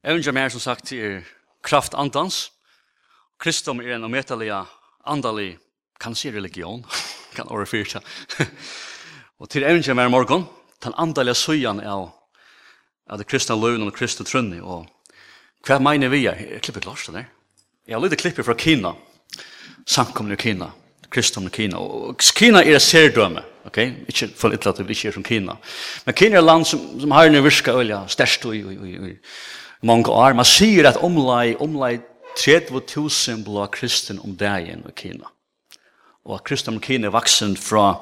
[0.00, 1.20] Evangelium er som sagt er
[1.62, 2.48] kraft andans.
[3.40, 4.62] Kristum er en ometelige
[5.04, 5.58] andalig,
[6.00, 6.84] kan si religion,
[7.36, 8.00] kan overfyrta.
[9.40, 10.46] og til evangelium er morgon,
[10.84, 12.08] den andalige søyan er
[13.10, 14.62] av det kristna løven og kristna trunni.
[14.62, 14.88] Og
[15.68, 16.40] hva mener vi er?
[16.54, 17.28] Jeg klipper klart det der.
[17.86, 18.94] Jeg har lyttet klipper fra Kina,
[19.84, 20.70] samkomne Kina,
[21.12, 21.76] kristne Kina.
[21.76, 23.78] Og Kina er et serdømme, ok?
[24.08, 25.60] Ikke for litt at det ikke er som Kina.
[26.06, 29.16] Men Kina er land som, som har en virka olja, størst og, og, og, og
[29.82, 30.36] mange år.
[30.36, 31.98] Man sier at omlai, omlai
[32.38, 35.30] 30.000 blå kristen om dagen i Kina.
[36.24, 38.00] Og at kristen om Kina er vaksen fra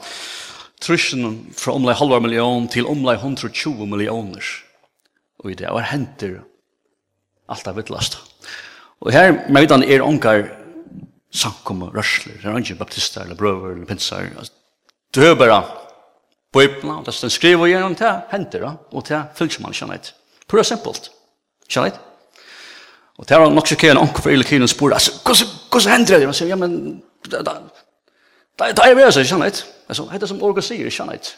[0.82, 4.44] trusjen fra omlai halva million til omlai 120 millioner.
[5.38, 6.40] Og det var henter
[7.48, 8.18] alt av vittlast.
[9.00, 10.48] Og her, med vidan, er onkar
[11.28, 14.26] og rørsler, det er ikke baptister, eller brøver, eller pinsar.
[15.14, 15.62] Du hører bare
[16.52, 17.12] Bibelen, det
[17.44, 20.14] er gjennom det, henter og det fyllt man ikke annet.
[20.48, 21.10] Pura simpelt.
[21.68, 22.00] Skjønner jeg?
[23.18, 26.28] Og det var nok sjokkerende onker for Ilekine og spør, altså, hvordan hender det?
[26.30, 27.56] Man sier, ja, men, da, da,
[28.58, 29.62] da, da er vi altså, skjønner jeg?
[29.88, 31.32] Altså, det er som Orga sier, skjønner jeg?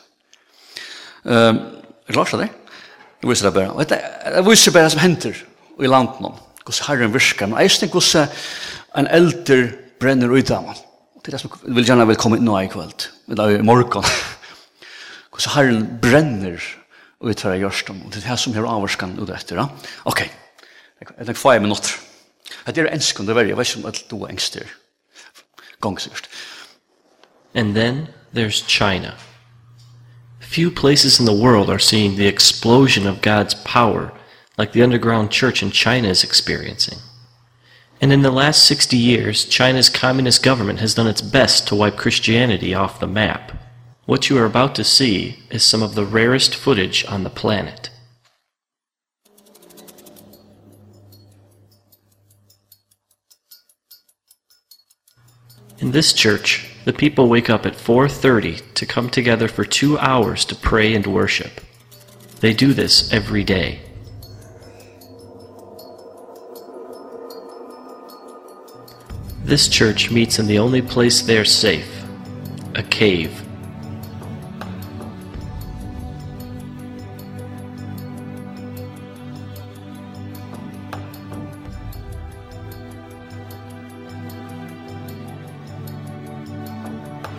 [1.24, 1.60] Um,
[2.08, 2.50] er klart det?
[3.20, 3.72] Det viser det bare.
[3.72, 5.40] Og det viser bare det som hender
[5.80, 6.32] i landet nå.
[6.64, 7.46] Hvordan herren virker.
[7.46, 8.28] Men jeg synes hvordan
[8.96, 9.58] en eldre
[10.00, 10.84] brenner ut av meg.
[11.20, 13.08] Det er det som jeg vil gjerne inn nå i kveld.
[13.28, 14.06] I morgen.
[15.30, 16.62] Hvordan herren brenner
[17.20, 17.98] og vi tar jeg gjørst om.
[18.08, 19.60] Det er det som har avvarskan ut etter.
[19.60, 19.66] Ja?
[20.08, 20.22] Ok,
[21.00, 21.98] jeg tenker få minutter.
[22.66, 24.70] Det er enskund det verre, jeg vet ikke om du er engster.
[25.80, 26.28] Gongsikkert.
[27.54, 29.14] And then there's China.
[30.40, 34.10] Few places in the world are seeing the explosion of God's power
[34.58, 36.98] like the underground church in China is experiencing.
[38.00, 41.96] And in the last 60 years, China's communist government has done its best to wipe
[41.96, 43.59] Christianity off the map.
[44.10, 47.90] What you are about to see is some of the rarest footage on the planet.
[55.78, 60.44] In this church, the people wake up at 4:30 to come together for 2 hours
[60.46, 61.60] to pray and worship.
[62.40, 63.78] They do this every day.
[69.44, 72.02] This church meets in the only place they are safe,
[72.74, 73.46] a cave.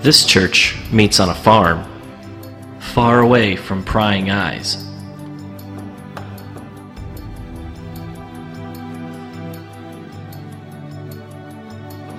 [0.02, 1.86] This church meets on a farm,
[2.80, 4.84] far away from prying eyes.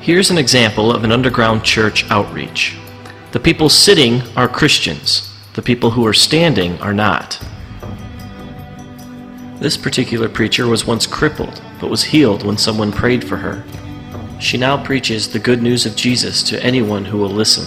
[0.01, 2.77] Here's an example of an underground church outreach.
[3.33, 5.35] The people sitting are Christians.
[5.55, 7.45] The people who are standing are not.
[9.59, 13.65] This particular preacher was once crippled, but was healed when someone prayed for her
[14.43, 17.65] she now preaches the good news of Jesus to anyone who will listen.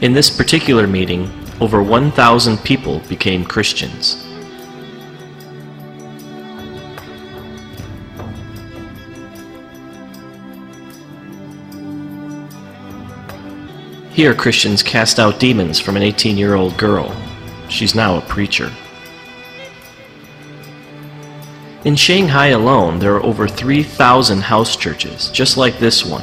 [0.00, 1.30] In this particular meeting,
[1.60, 4.26] over 1,000 people became Christians.
[14.10, 17.14] Here, Christians cast out demons from an 18-year-old girl.
[17.68, 18.72] She's now a preacher.
[21.84, 26.22] In Shanghai alone, there are over 3,000 house churches, just like this one.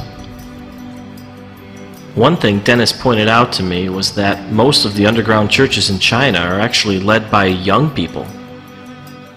[2.16, 6.00] One thing Dennis pointed out to me was that most of the underground churches in
[6.00, 8.26] China are actually led by young people.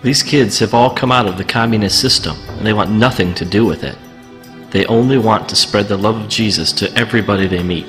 [0.00, 3.44] These kids have all come out of the communist system and they want nothing to
[3.44, 3.98] do with it.
[4.70, 7.86] They only want to spread the love of Jesus to everybody they meet.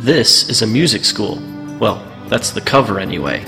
[0.00, 1.42] This is a music school.
[1.78, 3.46] Well, that's the cover anyway.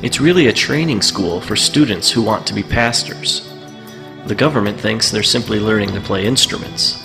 [0.00, 3.52] It's really a training school for students who want to be pastors.
[4.26, 7.04] The government thinks they're simply learning to play instruments.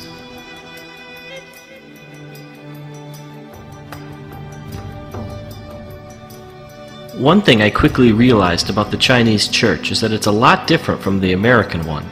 [7.16, 11.02] One thing I quickly realized about the Chinese church is that it's a lot different
[11.02, 12.06] from the American one.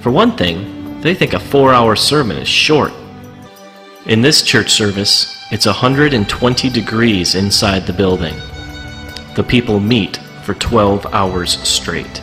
[0.00, 2.92] For one thing, they think a 4-hour sermon is short.
[4.06, 8.34] In this church service, it's 120 degrees inside the building.
[9.36, 12.20] The people meet for 12 hours straight.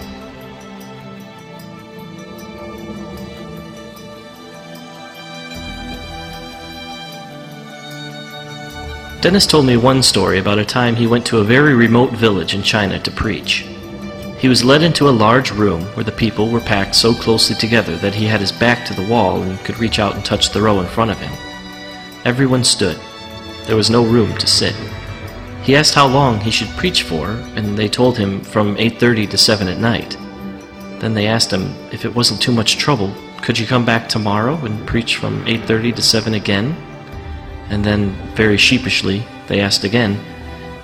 [9.22, 12.54] Dennis told me one story about a time he went to a very remote village
[12.54, 13.66] in China to preach.
[14.38, 17.98] He was led into a large room where the people were packed so closely together
[17.98, 20.62] that he had his back to the wall and could reach out and touch the
[20.62, 21.32] row in front of him.
[22.26, 23.00] Everyone stood.
[23.66, 24.76] There was no room to sit.
[25.68, 29.38] He asked how long he should preach for, and they told him from 8:30 to
[29.38, 30.16] 7 at night.
[31.00, 33.12] Then they asked him if it wasn't too much trouble,
[33.42, 36.74] could you come back tomorrow and preach from 8:30 to 7 again?
[37.70, 40.18] And then very sheepishly, they asked again,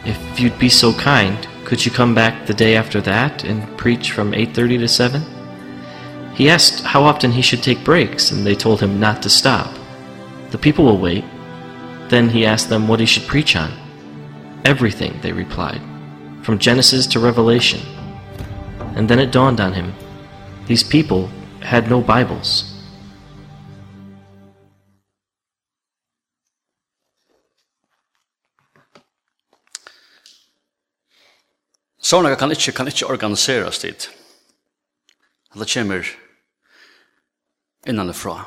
[0.03, 4.11] if you'd be so kind, could you come back the day after that and preach
[4.11, 5.23] from 8:30 to 7?
[6.35, 9.71] He asked how often he should take breaks, and they told him not to stop.
[10.51, 11.23] The people will wait.
[12.09, 13.71] Then he asked them what he should preach on.
[14.65, 15.81] Everything, they replied,
[16.41, 17.81] from Genesis to Revelation.
[18.95, 19.93] And then it dawned on him
[20.67, 21.29] these people
[21.61, 22.69] had no Bibles.
[32.03, 34.09] Sånne kan ikke, kan ikke organiseres dit.
[35.53, 36.07] Det kommer
[37.87, 38.45] innanifra.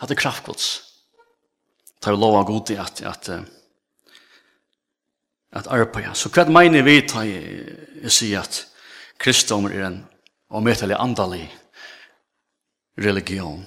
[0.00, 0.68] Det er kraftgods.
[2.00, 3.59] Det er lov av god i at, at, at
[5.52, 6.14] at arbeida.
[6.14, 8.62] Så hva mener vi ta jeg sier at
[9.20, 10.00] kristendom er en
[10.50, 11.44] omøtelig andalig
[13.00, 13.62] religion.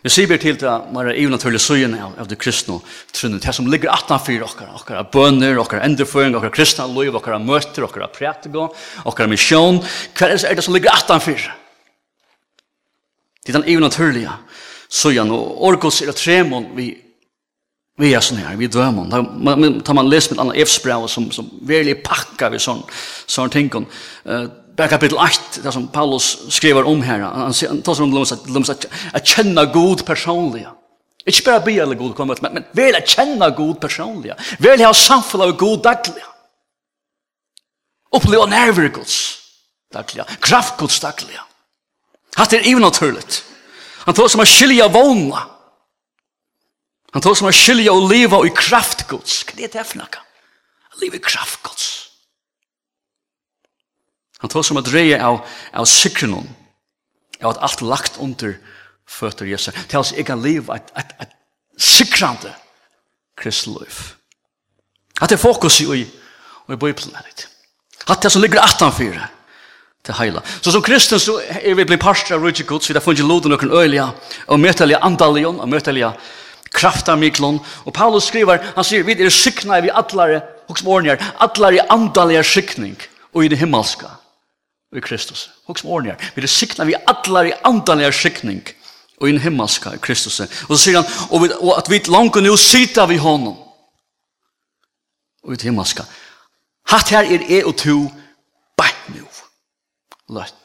[0.00, 2.78] Vi sier til det man er even naturlig søgene av, av det kristne
[3.12, 7.84] trunnet, det som ligger 18-4 okkar, okkar bønner, okkar enderføring, okkar kristne liv, okkar møter,
[7.84, 8.70] okkar prætigo,
[9.04, 9.82] okkar misjon,
[10.16, 11.52] hva er det som ligger 18-4?
[13.44, 14.32] Det er den even naturlige
[14.88, 16.94] søgene, og orgos er det tremon vi
[18.00, 19.10] vi er sånn her, vi dømer.
[19.12, 22.82] Da, man, tar man läs med et annet evsbrev som, som virkelig pakker vi sånn,
[23.28, 23.68] sånn ting.
[23.74, 27.20] Uh, det er kapittel 8, det som Paulus skriver om her.
[27.20, 28.86] han tar sig om lums att, lums att,
[29.72, 30.66] god personlig.
[31.26, 34.32] Ikke bare be alle god kommer, men, men vel å kjenne god personlig.
[34.58, 36.24] Vel ha samfunnet av god daglig.
[38.10, 39.18] Oppleve nerver gods
[39.92, 40.24] daglig.
[40.40, 41.36] Kraft gods daglig.
[42.38, 43.42] Hatt er ivenaturligt.
[44.06, 45.44] Han tar som å skilja vågna.
[47.14, 49.40] Han tar som å skilja og leva i kraft Guds.
[49.48, 50.22] Hva er det for noe?
[50.92, 51.88] Han lever i kraft Guds.
[54.40, 55.42] Han tar som å dreie av,
[55.76, 56.46] av sikrenon,
[57.42, 58.54] av at alt lagt under
[59.10, 59.74] føtter Jesus.
[59.90, 61.34] Til at jeg kan leva et, et, et
[61.80, 62.54] sikrande
[63.40, 64.14] kristeliv.
[65.20, 67.48] At det er fokus i, i, i Bibelen her litt.
[68.08, 69.26] At det som ligger 18-4
[70.06, 70.40] til heila.
[70.62, 73.52] Så som kristen så er vi blitt parstra av Rujtje Guds, vi har funnet loden
[73.52, 74.12] og øyla,
[74.46, 76.38] og møtelige andalion, og møtelige andalion,
[76.74, 77.60] kraftamiklen.
[77.84, 82.96] Og Paulus skriver, han sier, vi er sykna i vi atlare, hoksmornjar, atlare andalige sykning,
[83.34, 84.12] og i det himmelska,
[84.92, 85.48] og i Kristus.
[85.70, 88.62] Hoksmornjar, vi er sykna vi atlare andalige sykning,
[89.20, 90.40] og i det himmelska, i Kristus.
[90.40, 93.58] Og så sier han, og, vi, og at vi langt nu sita vi honom,
[95.44, 96.04] og i det himmelska.
[96.90, 98.02] Hatt her er e og to,
[98.78, 99.26] bæk nu,
[100.34, 100.56] løtt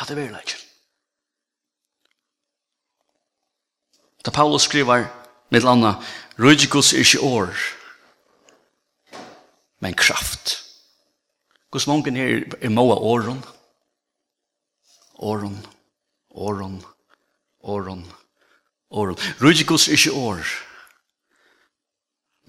[0.00, 0.69] Hatt er verileggen.
[4.24, 5.04] Da Paulus skriver,
[5.50, 5.94] med landa,
[6.38, 7.54] Rødjekus er ikke år,
[9.80, 10.64] men kraft.
[11.70, 13.44] Hvordan mange her er måa åren,
[15.18, 15.66] åren,
[16.30, 16.84] åren,
[17.62, 18.12] åren,
[18.90, 19.16] åren.
[19.40, 20.44] Rødjekus er ikke år,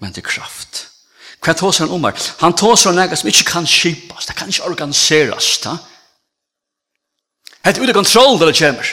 [0.00, 0.88] men det er kraft.
[1.42, 2.14] Hva tås han om her?
[2.40, 5.76] Han tås han nega som ikke kan skipas, det kan ikke organiseras, da.
[7.64, 8.86] Hette ute kontroll der det kommer.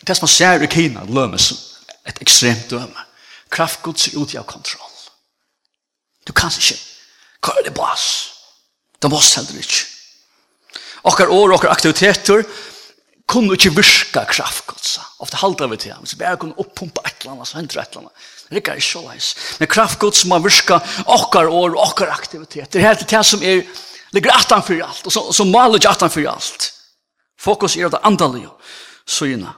[0.00, 1.69] Det er som man ser i Kina, lømmes,
[2.10, 3.06] et ekstremt døme.
[3.50, 4.98] Kraftgods er ute av kontroll.
[6.26, 6.76] Du kan ikke
[7.42, 8.04] køre det bas.
[9.00, 9.86] Du må heller ikke.
[11.08, 12.44] Okkar år, okkar aktiviteter,
[13.30, 15.04] kunne ikke virka kraftgodsa.
[15.22, 17.94] Ofte halda vi til ham, så bare kunne oppumpa et eller annet, så hender et
[17.94, 18.26] eller annet.
[18.50, 19.28] Det er ikke så leis.
[19.60, 22.68] Men kraftgods må virka okkar år, okkar aktiviteter.
[22.72, 23.62] Det er helt det som er,
[24.16, 26.68] ligger atan for alt, og som maler ikke atan for alt.
[27.40, 28.50] Fokus er av det andalige,
[29.08, 29.54] så gynna.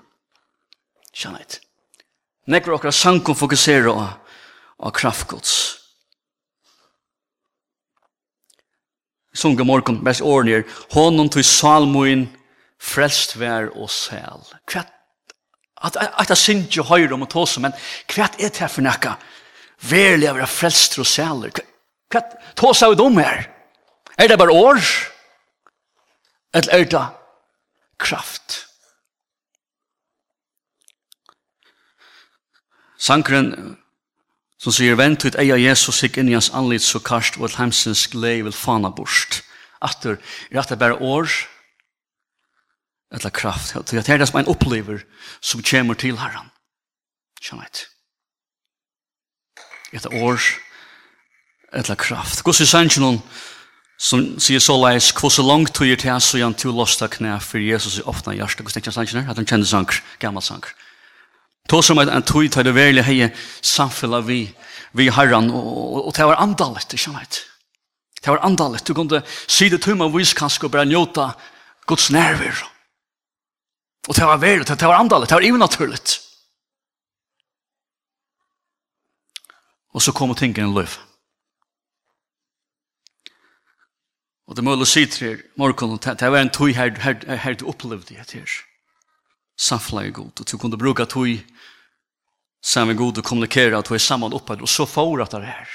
[1.16, 1.61] Kjennet.
[2.46, 4.18] Nekker okra sankum fokusera á
[4.82, 5.78] á kraftgods.
[9.34, 12.26] Sunga morgon, best årnir, honom til salmuin
[12.82, 14.42] frelst vær og sel.
[14.66, 14.84] Hva
[15.82, 17.30] at at at synd jo høyr om å
[17.60, 17.72] men
[18.06, 19.16] kvat er det for nekka?
[19.82, 21.50] Verlig av frelst og sæler.
[22.10, 23.48] kvat tosa við um her?
[24.18, 24.78] Er det bare år?
[26.54, 27.06] Eller er det
[27.98, 28.71] kraft?
[33.02, 33.76] Sankren
[34.62, 37.58] som sier, vent ut eia Jesus sikk inn i hans anlitt så karst og et
[37.58, 39.40] heimsens glei vil fana bort.
[39.82, 40.20] Atter,
[40.52, 41.26] er at det bare år,
[43.10, 43.74] eller kraft.
[43.90, 45.02] Det er det som en opplever
[45.42, 46.52] som kommer til herren.
[47.42, 47.88] Kjenner jeg
[49.92, 50.38] det år,
[51.72, 52.40] eller kraft.
[52.46, 53.18] Gås i sannsjonen
[53.98, 57.10] som sier så leis, hvor så langt tog er til så gjerne til å løste
[57.10, 58.64] knæ for Jesus i åpne hjertet.
[58.64, 60.72] Gås tenker sannsjonen, at han kjenner sanker, gammel sanker.
[61.68, 63.30] Tog som en tog tar det verlig hei
[63.62, 64.44] samfella vi,
[64.92, 67.44] vi herran, og, og, det var andalet, ikke sant?
[68.22, 71.32] Det var andalet, du kunne si det tøyma viskansk og bare njota
[71.90, 72.60] Guds nerver.
[74.08, 76.18] Og det var verlig, det var andalet, det var ivenaturligt.
[79.92, 80.98] Og så kom tingene løv.
[84.46, 87.68] Og det må jeg si til morgen, det var en tog her, her, her du
[87.68, 88.71] opplevde det her
[89.58, 90.40] samfla i god.
[90.40, 91.28] Og du kunde bruka tog
[92.62, 95.68] sammen god og kommunikera at du er saman oppe, og så får at det här.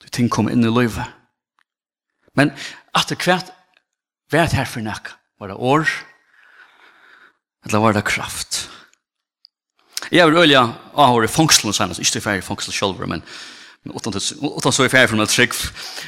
[0.00, 1.04] Du ting kom inn i løyve.
[2.34, 2.52] Men
[2.94, 3.52] at det kvært
[4.30, 5.10] det her for nek,
[5.40, 5.88] var det år,
[7.66, 8.68] eller var det kraft?
[10.10, 10.62] Jeg vill ölja,
[10.94, 13.22] ah, har det fangslen, ikke det færre fangslen sjølver, men
[13.84, 15.54] utan så är färg från att skick.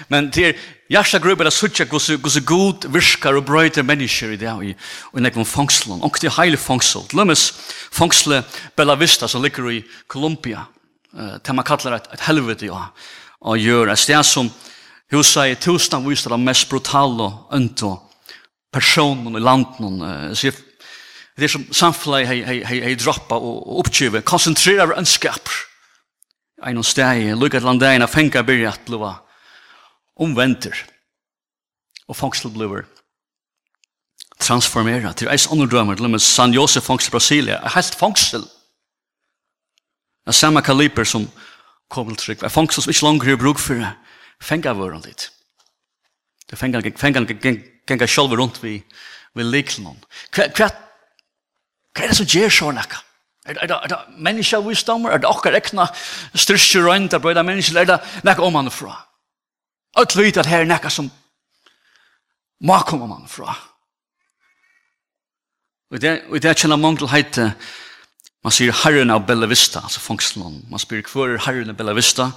[0.09, 0.57] Men det är
[0.88, 4.76] jasta grupp eller sucha gus gus god viskar och bröter människor i det i
[5.12, 7.02] och när kon fångslon och det är hela fångsel.
[7.12, 7.55] Lummes
[7.91, 8.43] fångsle
[8.76, 10.67] Bella Vista som ligger i Colombia.
[11.19, 12.93] Eh där man kallar ett helvete ja.
[13.38, 14.50] Och gör det stäs som
[15.09, 18.00] hur säger tusen visst det mest brutala önto
[18.73, 20.50] personen i landet så
[21.37, 25.49] det är som samfällig hej hej hej droppa och uppgiva koncentrera önskap
[26.62, 29.12] ein og stegi, lukka til landeina, fenga byrja at lua,
[30.23, 30.76] omventer,
[32.09, 32.85] og fangsel bliver
[34.42, 38.45] transformera til eis ånderdrømmer, til og med San Josef fangsel Brasilia, er helt fangsel.
[40.26, 41.31] er samme kaliber som
[41.90, 43.87] kom til trygg, er fangsel som ikke langer er bruk for
[44.40, 45.31] fenga vøren dit.
[46.50, 46.81] Det fenga
[47.87, 48.83] genga sjolver rundt vi,
[49.35, 49.99] vi liklån.
[50.35, 50.69] Hva, hva,
[51.95, 53.02] hva er det som gjør sånn akka?
[53.44, 55.11] Er, det, er det menneskevisdommer?
[55.11, 55.88] Er det okkar ekna
[56.34, 57.80] styrstje røynt av brøyda menneska?
[57.80, 58.94] Er det nekka om han fra?
[59.99, 61.11] Alt vit at her er nekka som
[62.62, 63.56] må komme man fra.
[65.90, 67.52] Og det, og det kjenner mange til heite
[68.42, 70.62] man sier herren av Bella Vista, altså fangstelen.
[70.70, 72.32] Man spyr hver er herren av Bella Vista?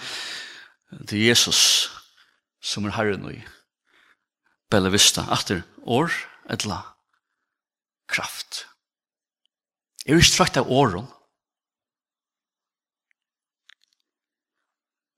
[0.91, 1.61] Det er Jesus
[2.61, 3.39] som er herren i
[4.69, 5.25] Bella Vista.
[5.33, 6.13] Atter år,
[6.49, 6.83] etla
[8.09, 8.65] kraft.
[8.65, 8.74] Kraft
[10.05, 11.07] Er ikke trøtt av åren.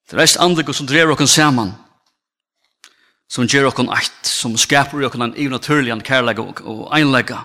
[0.07, 1.73] Det er reist andre som drever okken saman,
[3.27, 7.41] som gjør okken eit, som skaper okken en egen naturlig en kærlega og einlega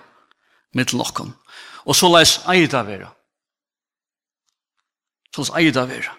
[0.78, 1.32] mittel okken.
[1.82, 3.11] Og så leis eida vera.
[5.34, 6.14] Så leis eida vera.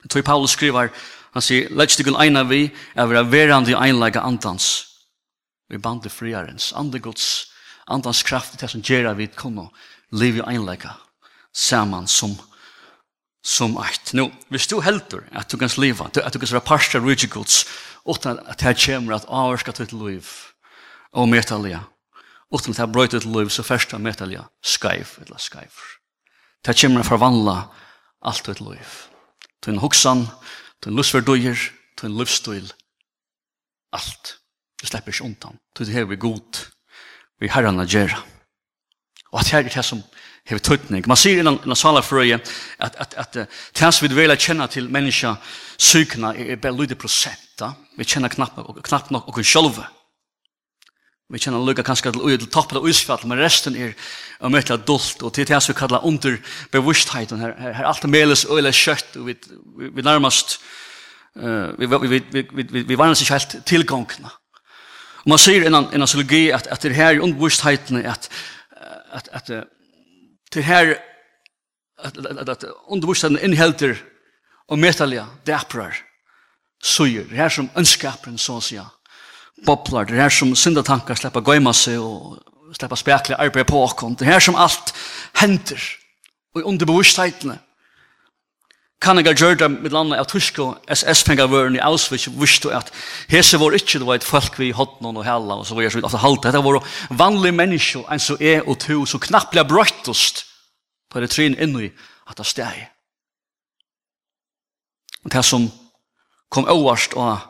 [0.00, 0.94] Det tog Paulus skriver,
[1.34, 4.86] han sier, Let's dig eina vi, er vera verandi einlega andans,
[5.68, 7.50] vi bandi friarens, andegods,
[7.90, 9.68] andans kraft, det som gjør vi kunne
[10.12, 10.96] liv i einleika
[11.52, 12.38] saman som
[13.42, 14.12] som eit.
[14.12, 17.64] Nå, hvis du heldur at du kan sliva, at du kan sliva parsta rujtje gods,
[18.04, 20.28] utan at det kommer at avarska til liv
[21.12, 21.80] og metalia,
[22.52, 25.72] utan at det brøyt til liv, så fyrsta metalia skaiv, eller skaiv.
[26.64, 27.56] Det kommer at forvandla
[28.22, 28.98] alt til liv.
[29.62, 30.26] Til en hoksan,
[30.82, 31.56] til en lusverdujer,
[31.96, 32.72] til en livsstil,
[33.92, 34.36] alt.
[34.80, 35.58] Du slipper ikke undan.
[35.78, 36.66] Du vi god,
[37.40, 38.22] vi herrana a gjerra.
[39.30, 40.02] Og at her er det som
[40.48, 41.06] hever tøytning.
[41.06, 42.40] Man sier innan, innan salafrøye
[42.78, 45.36] at, at, at uh, det som vi vil kjenne til menneska
[45.78, 47.46] sykene er er bare lydig prosent.
[47.60, 47.72] Da.
[47.96, 49.86] Vi kjenner knapt, knapt nok oss sjølve.
[51.30, 53.92] Vi kjenner lukka kanskje til ui til toppen av uisfall, men resten er
[54.42, 56.40] møtla adult, og til det som vi kallar under
[56.72, 57.38] bevustheten.
[57.38, 59.36] Her, her, her alt er meles og eller kjøtt, og vi,
[59.78, 60.58] vi, vi nærmast
[61.36, 64.32] uh, vi, vi, vi, vi, vi, vi, vi varnes ikke helt tilgångna.
[65.20, 68.30] Og man sier innan, innan psykologi at, at det her i underbevustheten er at
[69.10, 69.64] at at
[70.52, 70.94] til här
[71.98, 73.96] at at att undervisningen inhälter
[74.68, 75.96] och metalja däprar
[76.82, 78.86] sujer det här som önskapren så säga
[79.66, 82.38] boblar det som synda tankar sleppa gömma seg og
[82.72, 84.94] sleppa spekla arbeta på och det här som alt
[85.32, 85.82] händer
[86.54, 87.58] og underbevisstheten
[89.00, 90.58] kan jeg gjøre det med landet av tysk
[90.92, 92.92] SS-penger vøren i Auschwitz visste at
[93.32, 95.86] hese var ikke det var et folk vi hatt noen og hella og så var
[95.86, 96.50] jeg så vidt altså halte.
[96.52, 100.44] Dette var vanlige mennesker en så er og to så knappt ble brøttest
[101.10, 101.88] på det trinn inni
[102.28, 102.86] at det steg
[105.24, 105.66] og det som
[106.52, 107.40] kom overst og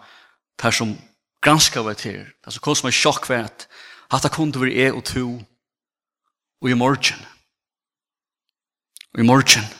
[0.63, 0.95] det som
[1.43, 3.67] granska var til det som kom som en sjokk var at
[4.11, 5.27] at det kunne være jeg og to
[6.63, 7.27] og i morgen.
[9.15, 9.80] Og i morgen.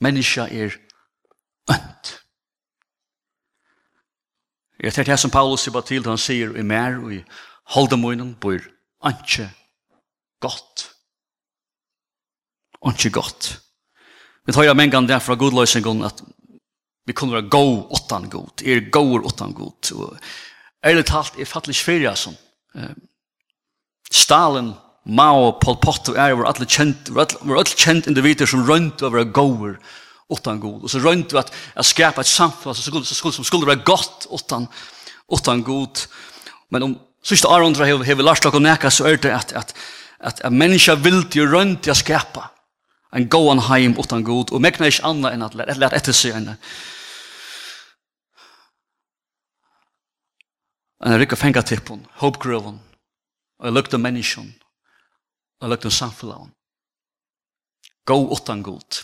[0.00, 0.76] Menneska er
[1.70, 2.12] ønt.
[4.80, 7.22] Jeg tar det som Paulus sier til, han sier i mer og i
[7.74, 8.60] holdemunnen bor
[9.06, 9.48] ønske
[10.40, 10.90] godt.
[12.86, 13.56] Ønske godt.
[14.46, 16.22] Vi tar jo mengan der fra godløsningen at
[17.06, 19.92] vi kunne være god åttan god, er god åttan god.
[19.94, 20.18] Og
[20.84, 22.34] ærlig talt er fattelig sferia som
[22.74, 22.94] eh,
[24.10, 24.72] Stalin
[25.06, 29.22] Mao, Pol Pot og er var alle kjent, var alle, kjent individer som rønt over
[29.22, 29.76] å gåer
[30.34, 30.82] utan god.
[30.82, 34.26] Og så rønt over at, at skapa et samfunn som skulle, som skulle være godt
[34.34, 34.66] utan,
[35.30, 36.02] utan god.
[36.74, 39.72] Men om sista Arondra har vi Lars dere og Neka så er det at, at,
[40.18, 42.50] at, at menneska vil til rønt til å skapa
[43.14, 46.56] en gåan heim utan god og mekna ikke anna enn at let etter seg enn
[51.06, 52.78] en rikka fengatipon, hopgrøven,
[53.60, 54.48] og lukta menneskjon,
[55.60, 56.52] og løgten samfunnet.
[58.06, 59.02] Gå utan god.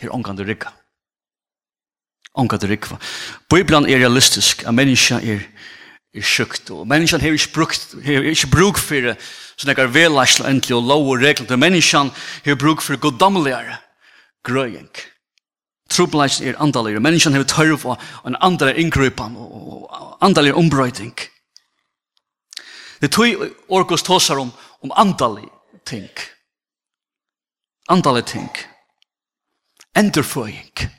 [0.00, 0.72] Her ångan du rikka.
[2.38, 2.98] Ångan du rikva.
[3.50, 4.62] Bibelen er realistisk.
[4.66, 5.42] A menneska er,
[6.14, 6.70] er sjukt.
[6.70, 9.16] Og menneskan har ikke brukt, har ikke bruk for det,
[9.56, 11.48] så det er velasla endelig og lov og regler.
[11.50, 12.12] Men menneskan
[12.44, 13.80] har bruk for goddomligere
[14.46, 14.90] grøying.
[15.90, 17.00] Trobladsen er andaligere.
[17.00, 21.16] Menneskan har tørv og en andalig inngrypan og andalig ombrøyting.
[23.00, 24.52] Det tog Orkos tåsar om
[24.82, 25.48] om andalig
[25.84, 26.10] ting.
[27.88, 28.50] Andalig ting.
[29.96, 30.90] Enderføying.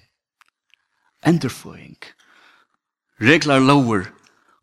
[1.26, 1.98] Enderføying.
[3.22, 4.10] Reglar lover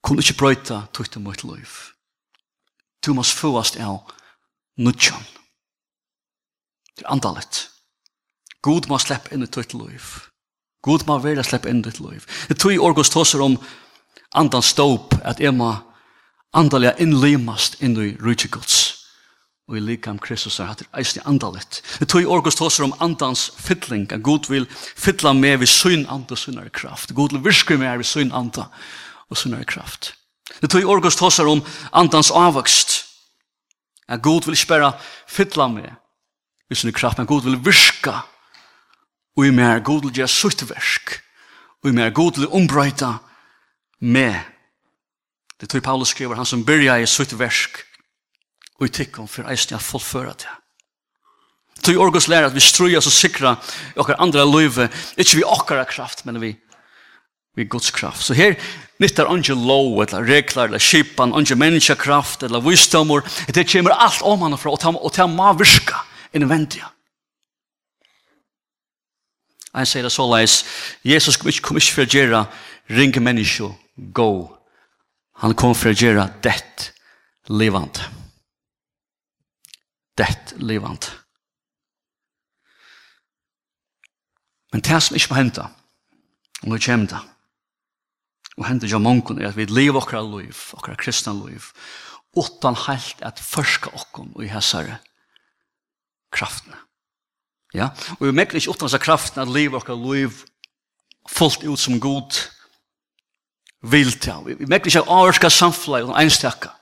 [0.02, 1.68] kunne ikke brøyta tøyta mot liv.
[3.04, 4.12] Du måst fåast av
[4.76, 5.24] nudjan.
[6.96, 7.66] Det er andalit.
[8.62, 10.02] God må slepp inn i tøyt liv.
[10.82, 12.26] God må være slepp inn i tøyt liv.
[12.48, 13.58] Det tog i orgos tåser om
[14.34, 15.72] andan ståp at jeg må
[16.56, 18.85] andalega innlimast inn i rujtjegods
[19.68, 21.80] og i likam Kristus er hattir eisni andalit.
[21.98, 26.36] Det tog Orgos tåser om andans fytling, at Gud vil fytla med vi syn anda
[26.36, 27.14] og synare kraft.
[27.14, 28.68] Gud vil virke med vi syn anda
[29.30, 30.14] og synare kraft.
[30.60, 33.02] Det tog Orgos tåser om andans avvokst,
[34.08, 34.92] at Gud vil ikke bare
[35.28, 35.90] fytla med
[36.68, 38.20] vi synare kraft, men Gud vil virka
[39.36, 41.18] og i mer Gud vil gjøre sutt versk,
[41.82, 43.16] og i mer Gud vil ombrøyta
[44.00, 44.38] med.
[45.60, 47.82] Det tog Paulus skriver, han som byrja i sutt versk,
[48.80, 50.52] og i tikkum for eisen jeg fullføra det.
[51.92, 53.56] i orgos lærer at vi struja så sikra
[53.94, 56.56] i okkar andra løyve, ikkje vi okkara kraft, men vi
[57.56, 58.22] vi Guds kraft.
[58.22, 58.54] Så her
[59.00, 64.44] nyttar onge lov, eller regler, eller kipan, onge menneskekraft, eller visdomor, det kommer alt om
[64.44, 66.04] han fra, og ta ma virka
[66.36, 66.92] innvendiga.
[69.72, 70.62] Han sier det så leis,
[71.04, 72.44] Jesus kom ikke, kom ikke for å gjøre
[72.96, 74.30] ringe menneske, gå.
[75.42, 76.90] Han kom for å gjøre dett
[77.48, 78.00] levant
[80.18, 81.10] dett livant.
[84.72, 85.66] Men det som ikke må hente,
[86.62, 87.22] og nå kommer det,
[88.56, 91.70] og hente jo mange er at vi lever okra liv, okra kristna liv,
[92.36, 94.98] utan heilt at forska okkom og i hessare
[96.32, 96.76] kraftene.
[97.74, 97.90] Ja?
[98.18, 100.42] Og vi mekker ikke utan hessare kraften at liv okra liv
[101.28, 102.40] fullt ut som god
[103.86, 104.56] vil til.
[104.60, 106.72] Vi mekker ikke at samfunnet og einstakka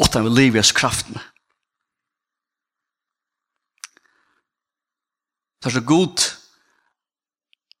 [0.00, 1.20] utan vi lever i kraftene.
[5.60, 6.24] Det er så god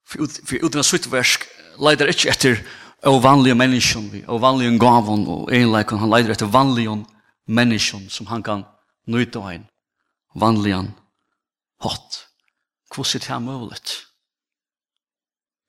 [0.04, 1.46] for uten å sitt versk
[1.80, 2.60] leider ikke etter
[3.08, 6.98] og vanlige mennesker og vanlige gaven og enleikon Han leider etter vanlige
[7.48, 8.66] mennesker som han kan
[9.08, 9.64] nøyte av en
[10.34, 10.82] vanlige
[11.80, 12.20] hatt.
[12.92, 13.80] Hvordan er det her mulig?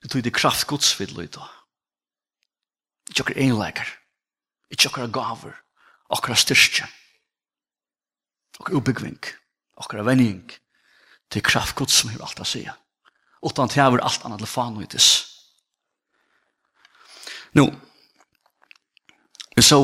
[0.02, 1.47] Det tog det kraft gods vid lyda.
[3.10, 4.02] Ikke akkur enleikar
[4.71, 5.56] ikke akkur gaver,
[6.10, 6.88] akkur styrstje,
[8.60, 9.19] akkur ubyggving,
[9.82, 10.60] akkur venning, okker
[11.32, 12.63] til kraft Guds som har alt å si.
[13.41, 15.10] Utan til jeg alt annet til faen og ytis.
[17.58, 17.65] Nå,
[19.56, 19.80] vi så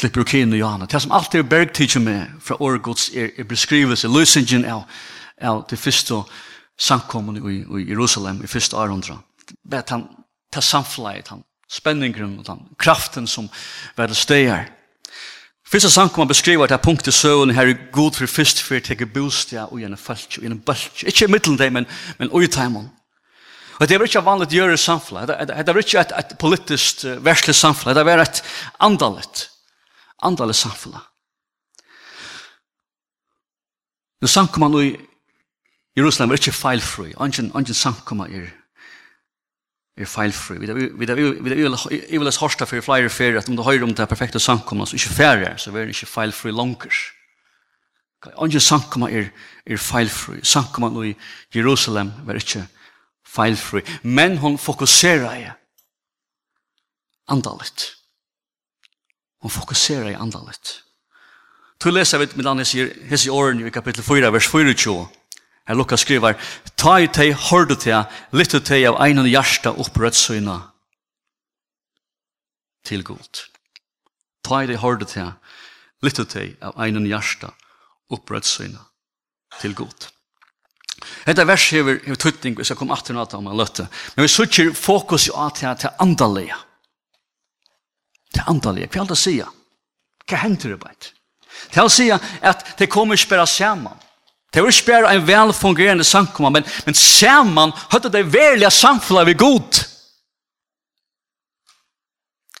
[0.00, 0.86] klipper kien og Johanna.
[0.86, 4.82] Det som alltid er bergtidget med fra åregods er, er beskrivelse, løsningen av,
[5.40, 6.22] av det første
[6.80, 9.18] samkommet i, i Jerusalem i første århundra.
[9.48, 13.48] Det er samfunnet, han, spenningen og den kraften som
[13.96, 14.79] var det stedet
[15.70, 18.82] Fyrsta samkomma beskriver at det punkt i søvn her er god for fyrst for å
[18.82, 21.04] teke bostad og gjerne falsk og gjerne balsk.
[21.06, 21.86] Ikke i middelen det, men,
[22.18, 22.88] men ui i.
[23.80, 25.30] Og det var ikke vanligt gjøre samfunnet.
[25.30, 27.96] Det var ikke et, et politisk uh, verslig samfunnet.
[27.96, 28.42] Det var et
[28.80, 29.46] andalet.
[30.26, 31.06] Andalet samfunnet.
[34.20, 34.90] Nå samkomma nå i
[35.96, 37.12] Jerusalem var ikke feilfri.
[37.16, 38.50] Angen, angen samkomma er
[40.00, 40.58] er feilfri.
[40.60, 44.88] Vi vil ha hørsta for flere ferie at om du høyre om det perfekte samkommet,
[44.88, 47.00] så ikke ferie, så er det ikke feilfri langer.
[48.36, 49.30] Andre samkommet er,
[49.66, 50.40] er feilfri.
[50.44, 51.14] Samkommet nå i
[51.54, 52.66] Jerusalem var ikke
[53.24, 53.84] feilfri.
[54.02, 55.48] Men hon fokuserer i
[57.28, 57.86] andalit.
[59.40, 60.82] Hon fokuserer i andalit.
[61.80, 65.06] Tu lesa vi med andre sier, hese i åren i kapitel 4, vers 24,
[65.68, 66.38] Her lukka skriver,
[66.76, 70.56] Ta i teg, hårdu teg, lyttu teg av einan hjärsta opprøttsøyna
[72.88, 73.42] til god.
[74.46, 75.34] Ta i teg, hårdu teg,
[76.02, 77.52] lyttu teg av einan hjärsta
[78.10, 78.80] opprøttsøyna
[79.60, 80.08] til god.
[81.26, 83.88] Hetta vers hevur hevur tutning, við jeg kom aftur og 18 om.
[84.16, 86.58] Men við suttjer fokus í at ta til Ta
[88.30, 88.90] Til andalega.
[88.92, 89.48] Hva er det å sige?
[90.26, 90.80] Hva hender det
[92.46, 93.98] at te kommer spara saman.
[94.54, 99.34] Det var ikke bare en velfungerende samkomma, men, men sammen hadde det verlige samfunnet vi
[99.34, 99.84] god.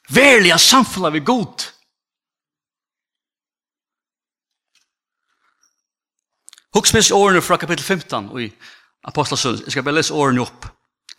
[0.08, 1.66] Verlige samfunnet vi god.
[6.74, 8.52] Huksmins årene fra kapittel 15 i
[9.04, 9.64] Apostelsund.
[9.64, 10.66] Jeg skal bare lese årene opp.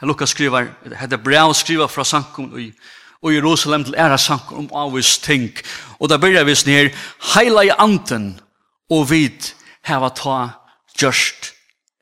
[0.02, 2.72] Lukas skriver, hette brev skriver fra samkommet i
[3.22, 5.52] og Jerusalem til æra sanker om avvis ting.
[6.00, 6.90] Og da begynner vi snir,
[7.36, 8.40] heila i anten,
[8.90, 9.52] og vid
[9.86, 10.38] heva ta
[11.00, 11.54] gjørst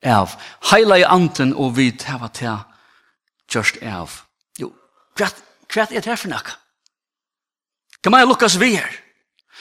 [0.06, 0.36] av.
[0.72, 2.56] Heila i anten og vi tæva tæ
[3.52, 4.22] gjørst av.
[4.60, 4.72] Jo,
[5.18, 6.58] hva er det for nakka?
[8.04, 8.92] Kan man lukkas vi her?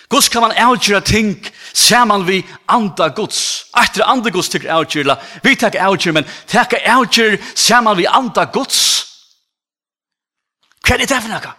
[0.08, 1.34] Guds kan man avgjøre ting
[1.76, 3.68] saman vi anda Guds.
[3.76, 8.78] Etter andre Guds tykker avgjøre, vi takker avgjøre, men takker avgjøre saman vi anda Guds.
[10.86, 11.52] Hva er det for nakka?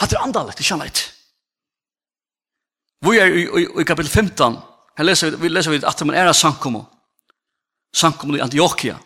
[0.00, 1.19] Hatt er andalet, det kjenner jeg ikke.
[3.00, 4.58] Vi er i, i, i kapitel 15,
[4.98, 6.82] her leser vi, leser vi at man er sankomo,
[7.96, 8.98] sankomo i Antiochia,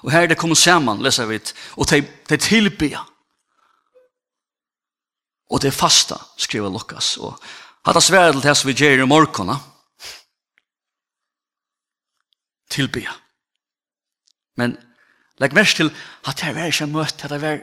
[0.00, 1.36] og her er det kommet sammen, leser vi,
[1.76, 3.02] og de, de tilbya,
[5.50, 7.36] og de fasta, skriver Lukas, og
[7.84, 9.60] hatt sværet til det som vi gjør i morgenen,
[12.70, 13.12] tilbya.
[14.56, 14.78] Men
[15.42, 15.92] legg mest til
[16.24, 17.62] at det er ikke møtt, at det er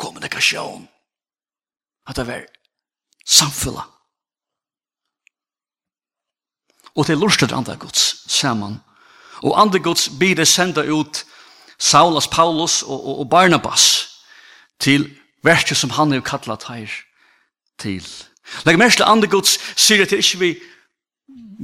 [0.00, 0.88] kommunikasjon,
[2.08, 2.46] at det er
[3.26, 3.99] samfunnet,
[7.00, 8.80] og til lustet andre gods sammen.
[9.40, 11.24] Og andre gods blir det senda ut
[11.80, 14.08] Saulas Paulus og, og, og Barnabas
[14.80, 15.08] til
[15.42, 16.92] verket som han har kallat her
[17.80, 18.04] til.
[18.66, 20.50] Legg mest til andre gods sier det ikke vi,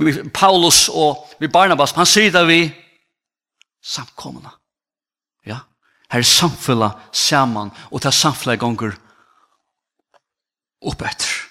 [0.01, 2.61] vi Paulus og vi Barnabas, men han sier det vi
[3.85, 4.55] samkommende.
[5.47, 5.61] Ja,
[6.13, 8.97] her er samfunnet sammen og ta samfella gonger
[10.81, 11.46] oppetter.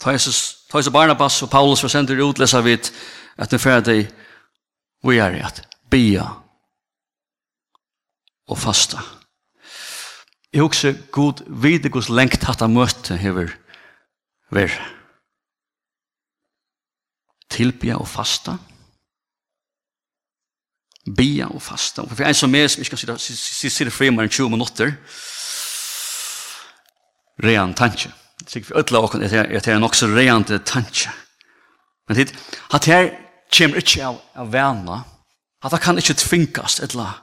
[0.00, 4.06] Tøys og Barnabas og Paulus var sendt ut, leser vi at den ferdig
[5.06, 6.24] vi er i at bia
[8.46, 8.98] og fasta.
[10.52, 13.50] Jeg husker god vidi hos lengt hatt av møte hever
[14.54, 14.72] ver.
[17.50, 18.56] Tilbia og fasta.
[21.16, 22.02] Bia og fasta.
[22.02, 24.94] Og for en som er, som ikke kan sitte fri mer en 20 minutter,
[27.44, 28.10] rean tanke
[28.44, 31.10] sikkert for ødela åkken, at det er nok så reande tanke.
[32.08, 32.34] Men det
[32.74, 33.10] at her
[33.58, 35.02] kommer ikke av, av vana,
[35.64, 37.22] at det kan ikke tvingast, eller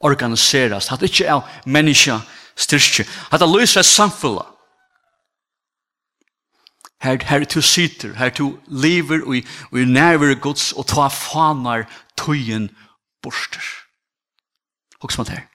[0.00, 0.92] organiseras.
[0.92, 2.20] at det ikke av menneska
[2.56, 4.46] styrke, at det løser samfulla.
[7.00, 9.36] Her, her to sitter, her to lever og,
[9.72, 12.68] og i nærvere gods og ta fanar tøyen
[13.22, 13.64] borster.
[15.00, 15.46] Og som at her,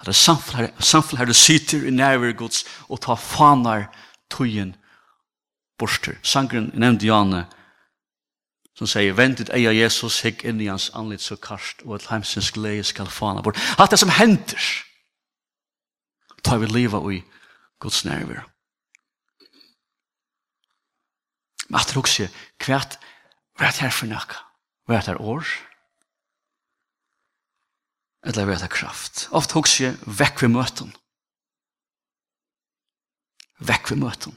[0.00, 4.05] at det samfunnet her, samfulla her du sitter i nærvere gods og ta fanar tøyen
[4.32, 4.74] tøyen
[5.78, 6.16] borster.
[6.22, 7.44] Sangren nevnte Janne,
[8.76, 12.10] som sier, vent ditt eia Jesus, hekk inn i hans anlitt så karst, og et
[12.10, 13.60] heimsens glede skal fana bort.
[13.80, 14.60] Hatt det som henter,
[16.44, 17.22] tar vi livet i
[17.80, 18.44] Guds nerver.
[21.68, 22.28] Men at det også,
[22.62, 24.38] hva er det her for nakka,
[24.86, 25.48] hvert her år,
[28.26, 29.26] eller hva er det kraft.
[29.34, 30.92] Ofte også, vekk vi møten,
[33.58, 34.36] vekk vi møten,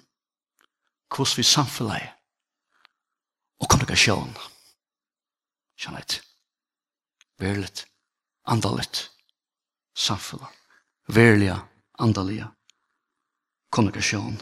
[1.10, 2.16] hvordan vi samfunnet
[3.60, 4.32] og kommunikasjon.
[5.80, 6.20] Kjenn et.
[7.40, 7.86] Verlet,
[8.52, 9.06] andalet,
[9.96, 10.48] samfunnet,
[11.08, 11.56] verlige,
[12.00, 12.48] andalige,
[13.72, 14.42] kommunikasjon.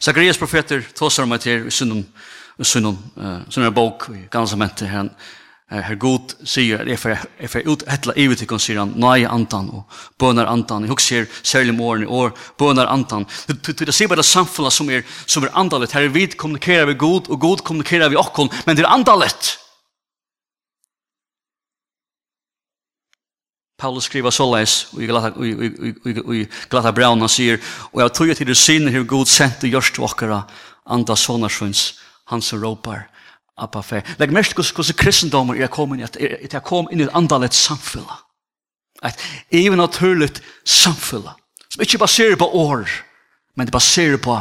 [0.00, 2.00] Zacharias profeter tåsar om at her i sunnum,
[2.60, 2.96] sunnum,
[3.50, 5.12] sunnum bok i gamla sammentet, han
[5.68, 6.96] Her god sier, jeg
[7.52, 10.86] får ut etla i til sier han, nøye antan og bønar antan.
[10.86, 13.26] Jeg husker særlig om årene, og bønar antan.
[13.46, 15.92] Det sier bare samfunnet som er, som er andalet.
[15.92, 19.58] Her er vi kommunikerer vi god, og god kommunikerer vi okkon, men det er andalet.
[23.78, 27.60] Paulus skriver så leis, og i glata braun, han sier,
[27.92, 30.46] og jeg tog til det sinne her god sent i gjørst vokkara,
[30.88, 31.92] andas sonarsvins,
[32.32, 33.04] han som råpar,
[33.58, 34.06] Abba fer.
[34.18, 38.22] Legg mest kus kus kristendomar er komin at it er kom inn i andalet samfella.
[39.02, 39.18] At
[39.50, 41.36] even naturligt samfella.
[41.68, 42.88] Som ikkje baserer på år,
[43.54, 44.40] men det baserer på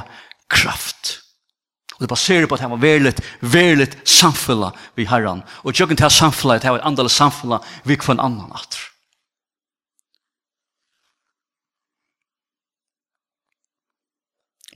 [0.49, 1.19] kraft.
[1.97, 5.41] Og det baserer på at han var verligt, verligt samfella vi herran.
[5.63, 8.85] Og tjøkken til samfella, at han var andalet samfella vi kvann annan atter.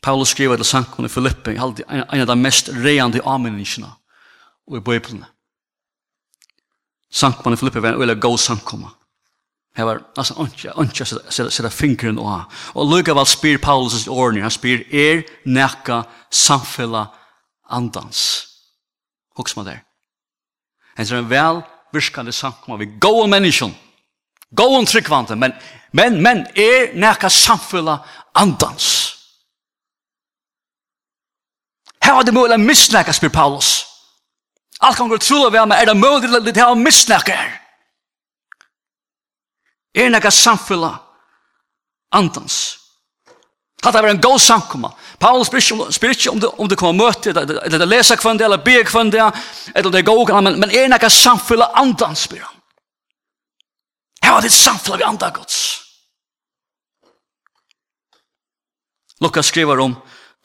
[0.02, 3.92] Paulus skriver til Sankon i Filippi, en av de mest reande avminningene
[4.72, 5.26] og i bøyplene.
[7.12, 8.88] Sankman i Filippi var en øyla god sankoma.
[9.76, 12.40] Her var altså ønskja, ønskja sette fingeren og ha.
[12.76, 17.06] Og lukka vel spyr Paulus' ordning, han spyr er nekka samfella
[17.70, 18.48] andans.
[19.36, 19.84] Hoks man der.
[20.96, 21.62] Han sier en vel
[21.94, 23.76] virkande sankoma vi gode menneskjon,
[24.56, 25.54] gode tryggvante, men,
[25.92, 27.98] men, men er nekka samfella
[28.36, 29.18] andans.
[32.04, 33.91] Her var det mulig å misnekka, spyr Paulus.
[34.82, 37.58] Alt kan gå trula ved meg, er det mulig til å ha misnakker?
[39.94, 40.92] Er det noe
[42.12, 42.62] andans?
[43.82, 44.92] Hatt det var en god samkomma.
[45.18, 45.50] Paulus
[45.96, 49.10] spyr ikke om du, om du kommer møte, eller det leser kvann eller ber kvann
[49.14, 52.58] eller det er god, men, men er det noe andans, spyr han.
[54.22, 55.58] Her var det samfunnet vi andan gods.
[59.22, 59.96] Lukas skriver om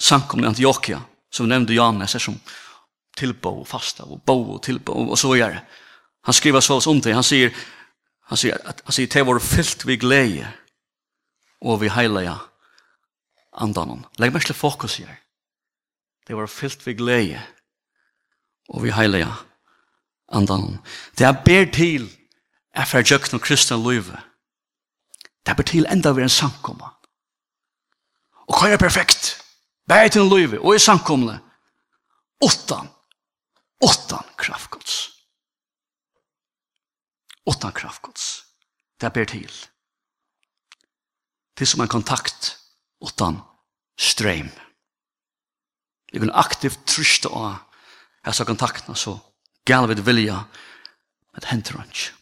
[0.00, 1.00] samkomna i Antioquia,
[1.32, 2.40] som nevnte Johannes, som
[3.16, 5.58] tilbå og fasta og bo og tilbå og så gjør.
[6.26, 7.14] Han skriver så om det.
[7.14, 7.54] Han sier,
[8.26, 10.48] han sier, han sier, det var fyllt vi glede
[11.60, 12.34] og vi heilige
[13.56, 15.14] andan Legg mest til fokus her.
[16.26, 17.40] Det var fyllt vi glede
[18.68, 19.30] og vi heilige
[20.28, 20.78] andan
[21.18, 22.10] Det er ber til
[22.74, 24.18] er fra jøkken og kristne løyve.
[25.46, 26.90] Det er ber til enda vi er en samkommet.
[28.46, 29.42] Og hva er perfekt?
[29.88, 31.40] Bæg til en løyve og i samkomne.
[32.42, 32.88] Åttan
[33.84, 35.10] åttan kraftgods.
[37.44, 38.44] Åttan kraftgods.
[39.00, 39.52] Det ber til.
[41.56, 42.56] Det er som en kontakt
[43.00, 43.40] åttan
[43.98, 44.50] strøm.
[46.12, 47.58] Jeg vil aktivt tryste av
[48.26, 49.18] hessa kontaktene så
[49.66, 50.44] gal vi vilja,
[51.34, 52.08] med hentrunch.
[52.08, 52.16] henter.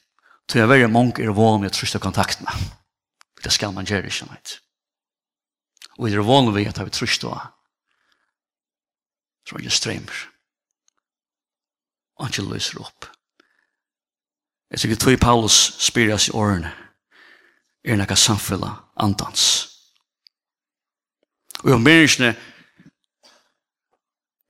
[0.51, 2.51] Så jeg velger mange er vann med å tryste kontaktene.
[3.45, 4.41] Det skal man gjøre ikke, nei.
[5.99, 7.53] Og jeg er vann ved at vi vil av.
[9.45, 10.34] Så er det strømmer
[12.17, 13.09] og ikke løser opp.
[14.71, 16.73] Jeg sikker tog Paulus spyrer i årene
[17.85, 19.45] er nekka samfella andans.
[21.63, 22.33] Og jo menneskene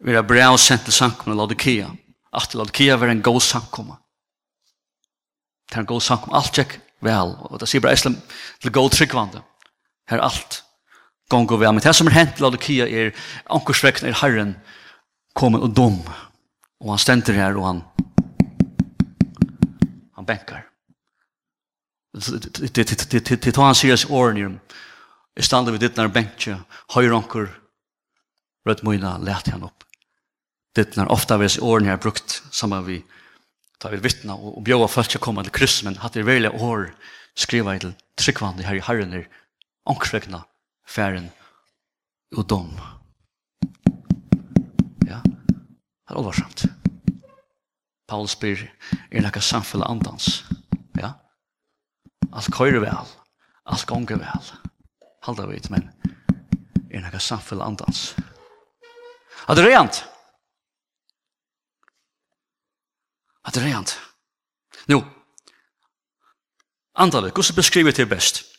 [0.04, 1.90] vil jeg brev sendt til samkommet Laodikia.
[2.34, 3.96] At til Laodikia var en god samkommet.
[5.68, 6.38] Det er en god samkommet.
[6.38, 7.34] Alt tjekk vel.
[7.50, 8.16] Og det sier bare Islam
[8.62, 9.42] til god tryggvande.
[10.10, 10.62] Her alt
[11.30, 11.72] gong og vel.
[11.74, 13.14] Men det som er hent til Laodikia er
[13.50, 14.56] ankorsvekten er Herren
[15.34, 16.02] kommet og dom.
[16.02, 16.33] Og
[16.84, 17.82] Og han stender her, og han
[20.14, 20.66] han bänkar.
[22.12, 24.60] Det tar han seriøs åren i dem.
[25.34, 26.60] Jeg stander ved ditt nær bänkje,
[26.94, 27.48] høyre onker,
[28.64, 29.84] rødt møyna, lät han opp.
[30.76, 33.02] Ditt nær ofta ved åren jeg har brukt sammen vi
[33.82, 36.86] ta vi vittna og bjóa folk å komme til kryss, men hatt det veldig år
[37.36, 39.26] skriva i til tryggvandi her i herrener,
[39.90, 40.44] onkersvegna,
[40.86, 41.28] færen
[42.38, 42.70] og dom.
[45.04, 46.64] Ja, det er alvarsamt.
[48.06, 48.66] Paul spyr,
[49.10, 50.44] er nekka noe andans?
[51.00, 51.14] Ja?
[52.32, 53.12] Alt køyre vel,
[53.64, 54.50] alt gonger vel.
[55.24, 55.88] Halda vi men
[56.90, 58.14] er nekka noe andans?
[59.48, 60.04] Er det er rent!
[63.44, 63.98] Er det er rent!
[64.88, 65.00] Nå,
[66.94, 68.53] andalig, hvordan beskriver det best?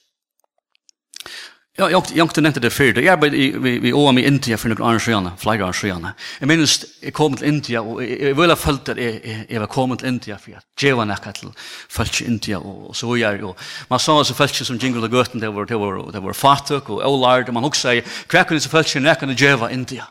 [1.77, 3.01] Ja, jag jag inte nämnde det för det.
[3.01, 6.13] Jag vi vi åa mig inte jag för några andra sjöarna, flera sjöarna.
[6.39, 10.07] Jag minns jag kom till India och jag ville följt det jag var kommit till
[10.07, 11.51] India för att ge var näka till
[11.89, 15.47] följt India och så jag och man sa så följt som jingle the gurten där
[15.47, 19.27] var det var det var fatuk och olard man också säger kvacken så följt näka
[19.27, 20.07] till Java India.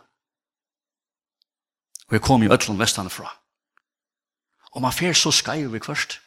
[2.07, 3.27] Och jag kom ju ötlon västan ifrån.
[4.71, 6.21] Och man fer så skai vi först.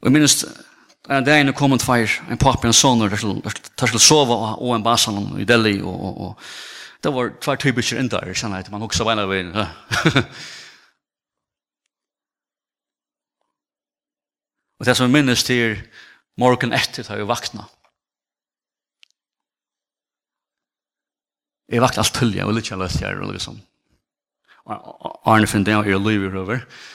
[0.00, 0.44] Och minst
[1.04, 4.84] En dag er kom en tveir, en papir, en soner, der skulle sova og en
[4.84, 6.38] basan i Delhi, og, og, og
[7.04, 9.52] det var tveir typiske indar, kjenner jeg, man hoksa veina vein.
[14.80, 15.76] og det som jeg minnes til
[16.40, 17.68] morgen etter, da jeg vakna.
[21.68, 23.60] Jeg vakna alt tullig, jeg vil ikke ha løst her, og liksom.
[24.64, 26.58] Arne finner det, og jeg lyver over.
[26.64, 26.93] Og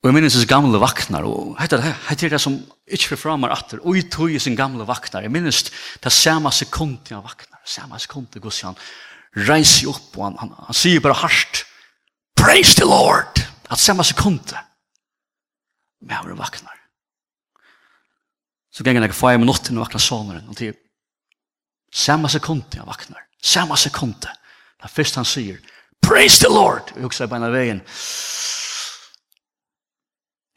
[0.00, 2.54] Og jeg minnes hans gamle vaknar, og hette det, hette det som
[2.88, 5.66] ikke fyrir framar atter, og i tog sin gamle vaknar, jeg minnes
[6.00, 8.78] det samme sekund jeg vaknar, samme sekundi gos han
[9.36, 11.66] reiser opp, og han, han, han sier bare hardt,
[12.32, 14.56] praise the Lord, at samme sekundi,
[16.00, 16.80] men han vaknar.
[18.72, 20.72] Så gengen jeg fyrir fyrir minutter, og vaknar sonaren, og til
[21.92, 24.32] samme sekund jeg vaknar, samme sekundi,
[24.80, 25.60] da først han sier,
[26.00, 27.84] praise the Lord, og jeg husker jeg beina vegin,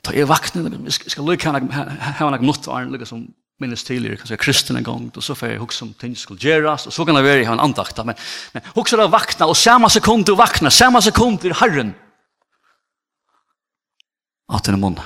[0.04, 1.84] Ta er vakna, jeg skal lykke henne
[2.20, 3.24] hana minutter, og lukka som
[3.62, 6.88] minnes tidligere, kanskje kristen en gang, og så får jeg huske som ting skulle gjøres,
[6.90, 8.18] og så kan det være jeg har en andakt, men,
[8.54, 11.94] men huske det å vakna, og samme sekund du vakna, samme sekund er Herren.
[14.52, 15.00] At den er munn.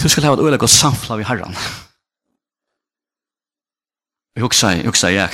[0.00, 1.56] Du skal ha et øyelig godt samfla vi Herren.
[4.36, 5.28] Jeg husker, jeg husker, jeg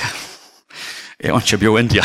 [1.19, 2.03] Jeg var ikke bjør India.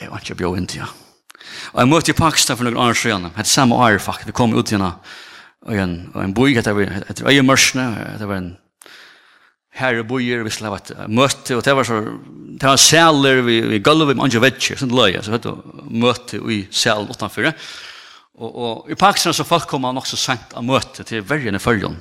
[0.00, 0.84] Jeg var ikke bjør India.
[0.84, 1.05] Jeg
[1.72, 4.54] Og jeg møtte i Pakistan for noen år siden, et samme år faktisk, vi kom
[4.56, 6.78] ut igjen og en, og en boi, etter,
[7.10, 7.86] etter øyemørsene,
[8.20, 8.52] det var en
[9.76, 11.98] herre boier, vi skulle ha et møte, og det var så,
[12.56, 16.40] det var sæler vi, vi gulvet med andre vetsjer, sånn løy, så vet du, møte
[16.40, 17.50] i sælen utenfor.
[18.36, 21.98] Og, og i Pakistan så folk kom han også sent av møte til vergene følgen.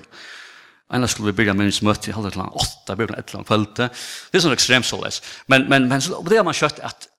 [0.94, 4.02] Annars skulle vi bygge minst møte i halvdelen åtta, bygge et eller annet kvalitet.
[4.30, 5.22] Det er sånn ekstremt såleis.
[5.52, 7.10] Men, men, men så, det har man kjøtt at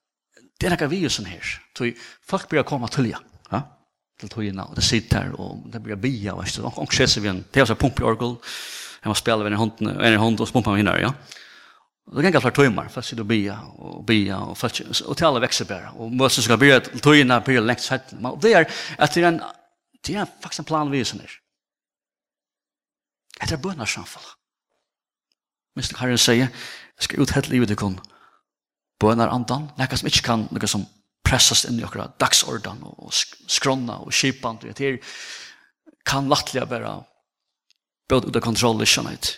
[0.57, 1.55] Det er noe vi som her.
[1.77, 1.91] Så
[2.25, 3.19] folk blir å til ja.
[3.51, 3.61] Ja?
[4.17, 7.29] Til togene, og det sitter her, og det blir bia, og så og skjesser vi
[7.29, 8.37] en, det er også pump i orgel,
[9.03, 11.11] jeg må spille ved en hånd, en hånd, og så pumper vi ja.
[12.07, 15.27] Og det kan flere timer, folk sitter og bia, og bia, og folk, og til
[15.27, 18.13] alle vekser bare, og møtes skal bli til togene, blir lengt sett.
[18.15, 18.65] Men det er,
[18.97, 19.41] at det er en,
[20.07, 21.35] det er faktisk en plan vi som her.
[23.43, 24.23] Det er bønner samfunn.
[25.77, 25.93] Mr.
[25.93, 28.01] Karen sier, jeg skal ut helt livet til kunden,
[29.01, 30.85] bønner andan, nekka som ikke kan, nekka som
[31.27, 35.01] pressas inn i okra dagsordan og skronna og kipan, det er
[36.07, 36.93] kan lattelig være
[38.07, 39.33] bød ut av kontroll, ikke sant?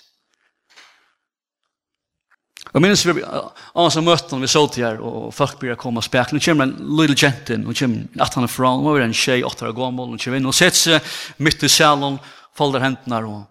[2.69, 6.04] Og minnes vi, annars av møtene vi så til her, og folk blir å komme
[6.04, 8.93] og spek, nå kommer en lille jente inn, nå kommer at han er fra, nå
[8.93, 12.19] er en tjej, 8 år gammel, nå kommer inn, og setter seg midt i salen,
[12.54, 13.48] folder hendene og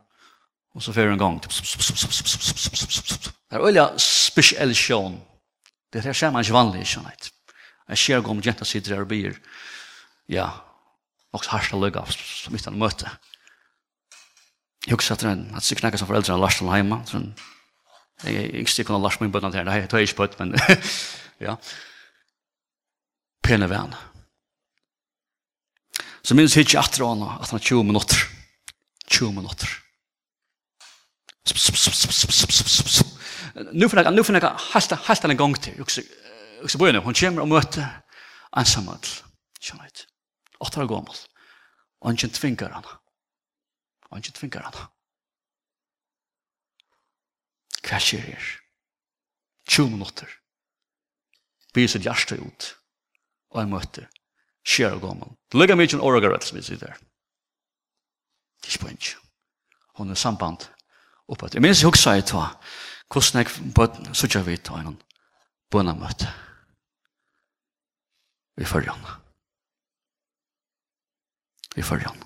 [0.79, 1.40] og så fyrir en gang.
[1.42, 1.49] Det
[3.51, 5.16] er veldig spesiell sjån
[5.92, 7.31] Det er ser man ikke vanlig, ikke sant?
[7.88, 9.38] Jeg ser om jenta sitter her og blir,
[10.29, 10.51] ja,
[11.33, 13.11] og harsta hardt som ikke han møte.
[14.87, 17.33] Jeg husker at han, at jeg knakket som foreldre av Larsen hjemme, så han,
[18.24, 20.55] jeg ikke stikker noen Larsen min bøtten her, nei, jeg tar ikke bøtt, men,
[21.46, 21.57] ja,
[23.44, 23.96] pene venn.
[26.22, 28.24] Så minns jeg ikke at han, at han 20 minutter,
[29.09, 29.70] 20 minutter.
[31.48, 33.18] Sp, sp, sp, sp, sp, sp, sp, sp, sp,
[33.73, 35.81] nu får jag nu får jag hasta hasta en gång till.
[35.81, 36.03] Och så
[36.63, 38.03] och så börjar hon kommer och möter
[38.57, 39.25] ensamhet.
[39.61, 40.07] Schönhet.
[40.59, 41.17] Och tar gammal.
[42.01, 42.85] Och inte tvingar han.
[44.09, 44.87] Och inte tvingar han.
[47.83, 48.61] Kanske är
[49.69, 50.29] 20 minutter.
[51.75, 52.75] Vi ser hjärsta ut.
[53.51, 54.07] Og jeg møtte
[54.69, 55.31] kjære gammel.
[55.49, 56.99] Det ligger mye en åregarett som vi sitter der.
[58.67, 59.15] Ikke på ikke.
[59.97, 60.69] Hun er samband
[61.29, 61.49] oppe.
[61.55, 62.45] Jeg minns jeg også sa jeg ta.
[63.09, 64.99] Hvordan jeg bøtt, så gjør vi ta en
[65.73, 66.29] bønne møte.
[68.59, 69.21] Vi følger han.
[71.77, 72.25] Vi følger han.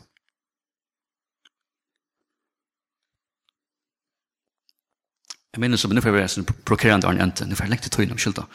[5.52, 7.84] Jeg mener som, nu får jeg være sånn prokerende Arne Ente, nu får jeg lengt
[7.84, 8.46] til tøyne om skylda.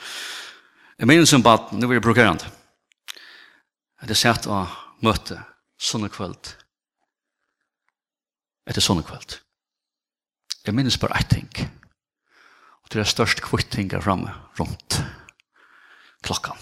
[0.97, 2.49] Jeg mener som bare, nu får jeg prokerende.
[3.13, 4.63] Jeg hadde sett å
[5.05, 5.37] møte
[5.77, 6.55] sånne kvöld,
[8.65, 9.37] etter sånne kvöld.
[10.65, 11.51] Jeg minnes bare ett ting.
[12.87, 15.01] Og det er størst kvitting er framme rundt
[16.23, 16.55] klokkan.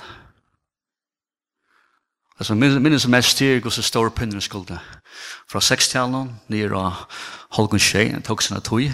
[2.40, 4.80] Altså minnes som mest styr gos er store pinner skulde.
[5.46, 7.04] Fra 60-talen, nye av
[7.54, 8.90] Holgun Shea, en tog sinne tog.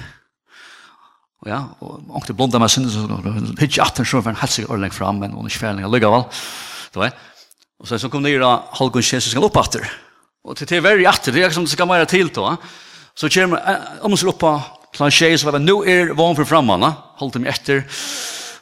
[1.41, 4.67] Og ja, og ångte blonda meg sinne, så hitt i 18 sjøen, for en helsig
[4.67, 7.07] ørling fram, men hun er ikke kvelning, jeg lykka vel.
[7.79, 9.87] Og så, kom nye av Holgun Shea, så skal opp atter.
[10.43, 12.29] Og til det er verre atter, det er som det skal være til.
[13.15, 13.63] Så kommer,
[14.03, 16.93] om hun skal opp av Klant tjej så var det, nu er vann för frammanna,
[17.17, 17.83] holdt dem efter.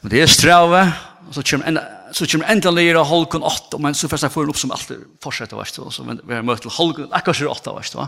[0.01, 0.93] men det är strave,
[1.29, 4.49] Och så kommer enda, så kommer enda lera halkon 8, men så först jag får
[4.49, 5.57] upp som alltid fortsätter.
[5.57, 8.07] veist, så, så men vi har møtt til halkon, akkurat er 8, veist, va?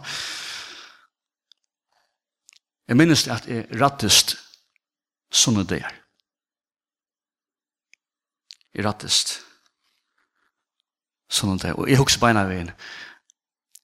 [2.90, 3.46] Jeg minnes det at
[3.78, 4.34] rattest
[5.32, 5.86] sånne där.
[8.74, 9.38] Jeg rattest
[11.30, 12.74] sånne dager, og jeg husker beina en.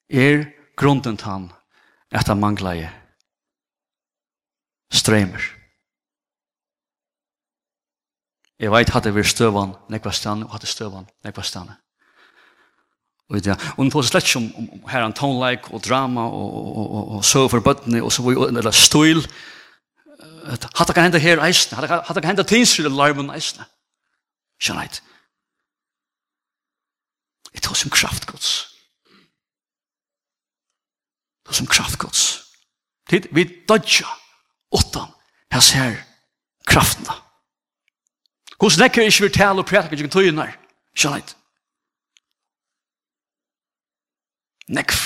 [0.09, 1.51] er grunden til han
[2.11, 2.89] at han manglar
[4.93, 5.53] strøymer.
[8.59, 11.75] Jeg vet at det vil støvann nekva stane, og at det støvann nekva stane.
[13.29, 16.23] Og det, er, og det er slett som om, om her en tonleik og drama
[16.31, 19.19] og, og, og, og søv for bøttene og så var det en eller støyl.
[20.47, 23.67] Hatt det kan hende her eisne, hatt det kan hende tinsrille larmen eisne.
[24.63, 24.99] Skjønner jeg
[27.51, 28.49] Det er som kraftgods.
[31.43, 32.23] Det er som kraftgods.
[33.09, 34.07] Tid, vi dodger.
[34.71, 35.07] Åttan,
[35.51, 35.95] Jeg ser
[36.67, 37.13] kraftene.
[38.59, 40.55] Hvordan lekker ikke vi tale og prædike ikke tøyene her?
[40.95, 41.35] Skjønner jeg
[44.67, 44.97] Nekv.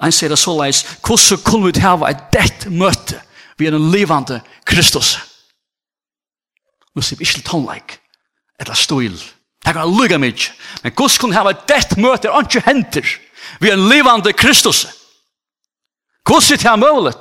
[0.00, 3.20] Han sier det så leis, hvordan kunne vi hava et dett møte
[3.58, 5.12] vi en livande Kristus?
[6.96, 7.98] Nå sier vi ikke tonleik,
[8.60, 9.18] eller stil.
[9.62, 10.56] Det kan lukka mykje.
[10.82, 13.12] Men hvordan kunne hava et dett møte, ikke henter,
[13.60, 14.86] vi en livande Kristus?
[16.26, 17.14] Hvordan er det mulig?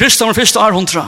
[0.00, 1.02] Kristus var første århundra.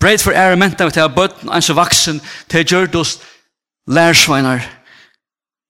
[0.00, 2.18] Breit for ære menta vi til at bøtten ens vaksen
[2.50, 3.12] til gjørdos
[3.86, 4.66] lærsveinar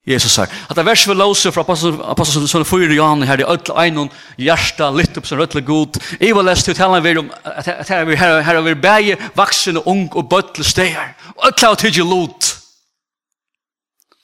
[0.09, 0.49] Jesus her.
[0.71, 4.09] At det vers vi låser fra apostelsen som fyrir Johan her i ødel einon
[4.41, 6.01] hjärsta, litt upp som rødle god.
[6.21, 10.09] I var lest til talen vi om at her er vi bæge vaksen og ung
[10.17, 11.13] og bøttel stegar.
[11.37, 12.55] Og ødel av tidlig lot.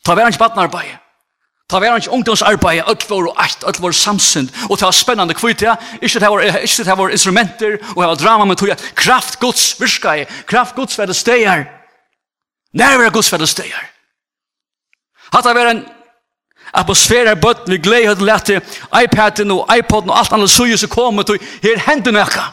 [0.05, 1.04] Ta vi er ikke badnarbeid.
[1.69, 5.62] Ta var ikke ungdomsarbeid, alt og alt, alt vår samsynd, og ta spennande spennende kvitt.
[6.03, 6.43] Ikke det var,
[6.87, 10.99] vår var instrumenter, og det var drama, men tog kraft Guds virka i, kraft Guds
[10.99, 11.17] var det
[12.73, 13.91] nærvare Guds var det steier.
[15.33, 15.87] Hatta var en
[16.75, 18.61] atmosfære av bøtten, vi gleder hadde lette,
[19.03, 22.51] iPaden og iPoden og alt annet suje som kommer til her hendte nekka.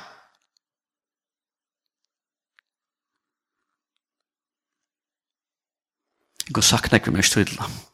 [6.48, 7.91] Jeg har sagt nekka, men jeg.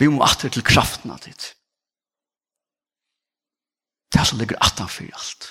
[0.00, 1.52] Vi må atre til kraften av ditt.
[4.10, 5.50] Det er som ligger atan for alt.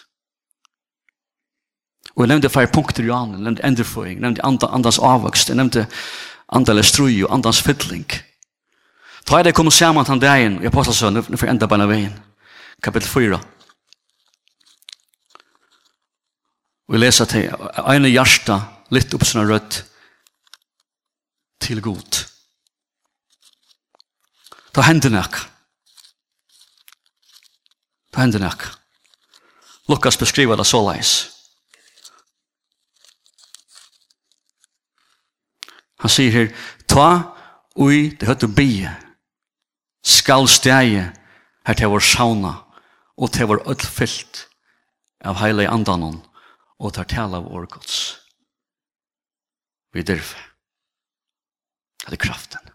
[2.16, 5.52] Og jeg nevnte fire punkter i anen, jeg nevnte endreføring, jeg nevnte and andans avvokst,
[5.52, 5.86] jeg nevnte
[6.52, 8.08] andale strui og andans fytling.
[9.26, 12.16] Ta er det kom saman han dagen i Apostelsøn, nå får enda beina veien,
[12.82, 13.40] kapittel 4.
[16.90, 17.54] Og jeg leser til,
[17.86, 18.58] ene hjärsta,
[18.90, 19.84] litt opp sånne rødt,
[21.62, 22.24] til god.
[24.74, 25.40] Ta hender nok.
[28.12, 28.68] Ta hender nok.
[29.90, 31.12] Lukas beskriver det så leis.
[36.00, 36.52] Han sier her,
[36.88, 37.36] ta
[37.76, 38.92] ui det høyt høyte bie,
[40.06, 41.10] skal stege
[41.68, 42.54] her til vår sauna,
[43.20, 44.46] og til vår ødfyllt
[45.28, 46.22] av heile andanon,
[46.80, 47.98] og tar tale av vår gods.
[49.92, 50.40] Vi dyrfe.
[52.06, 52.69] Det er kraften.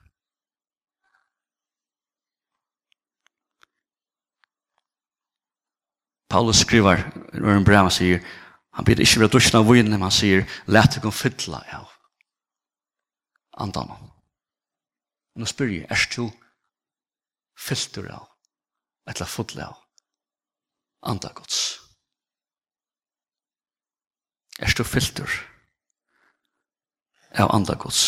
[6.35, 6.97] Paulus skriver,
[7.32, 8.22] når en brev, han sier,
[8.74, 11.93] han blir ikke ved dusjen av vinen, men han sier, let deg om fytla av
[13.62, 14.09] andaman.
[15.39, 16.24] Nå spyr jeg, er du
[17.55, 18.24] fyltur av,
[19.07, 19.78] eller fytla av
[21.12, 21.61] andagods?
[24.59, 25.39] Er du fyltur
[27.39, 28.03] av andagods?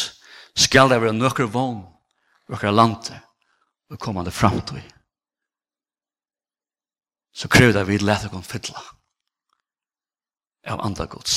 [0.59, 1.85] Skal det være nøkker vogn,
[2.51, 3.23] nøkker lande,
[3.87, 4.96] og kommande framtid?
[7.37, 8.81] så krev det vi lette å fylla
[10.73, 11.37] av andre gods.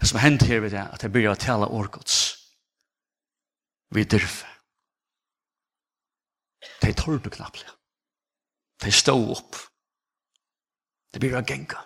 [0.00, 2.16] Det som hendt her vet jeg, at jeg begynner å tale år gods.
[3.94, 4.48] Vi dyrfe.
[6.82, 7.68] De tør du knapple.
[8.82, 9.60] De stå opp.
[11.12, 11.84] De begynner å genga.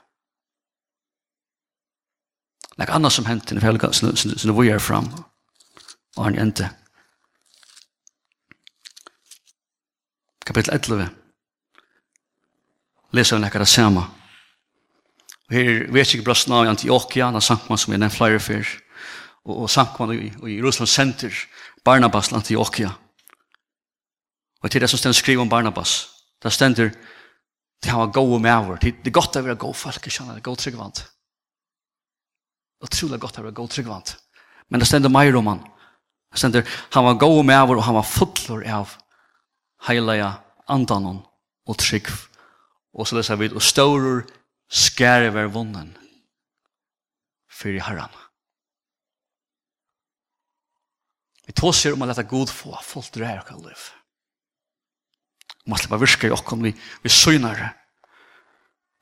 [2.78, 5.10] er annet som hendt i fjellet, som vi er fram,
[6.16, 6.70] og han endte.
[10.46, 11.27] Kapitel 11
[13.12, 14.04] leser vi nekker det samme.
[15.48, 18.72] Og her vet ikke brøsten av Antiochia, den samkommet som jeg nevnt flere før,
[19.48, 21.44] og, og samkommet i, i Jerusalem senter,
[21.84, 22.90] Barnabas til Antioquia.
[24.60, 26.02] Og til det som stender skriver om Barnabas,
[26.42, 26.92] det stender
[27.82, 30.34] til han var gode med over, det er godt å være gode folk, ikke sant,
[30.34, 31.00] det er gode tryggvant.
[31.00, 34.16] Det er Utrolig godt å være gode tryggvant.
[34.68, 35.62] Men det stender mer om han.
[36.28, 38.98] Det stender, han var gode med over, og han var fotler av
[39.88, 40.28] heilige
[40.68, 41.22] andanon
[41.64, 42.26] og tryggvant
[42.98, 44.24] Og så leser vi, og stårer
[44.68, 45.94] skære ver vunnen
[47.58, 48.12] for i herren.
[51.48, 53.86] Vi tåser om å lette god få, folk dreier ikke liv.
[55.64, 56.74] Om at det bare virker i okken, vi,
[57.04, 57.70] vi syner,